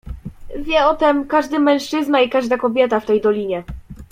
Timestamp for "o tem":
0.85-1.27